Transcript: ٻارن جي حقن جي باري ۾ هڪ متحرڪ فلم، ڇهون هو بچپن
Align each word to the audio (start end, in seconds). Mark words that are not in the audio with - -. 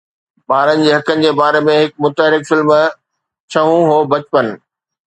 ٻارن 0.47 0.79
جي 0.85 0.95
حقن 0.95 1.21
جي 1.25 1.33
باري 1.41 1.61
۾ 1.67 1.77
هڪ 1.81 1.91
متحرڪ 2.07 2.49
فلم، 2.49 2.69
ڇهون 3.53 3.81
هو 3.91 4.03
بچپن 4.17 4.53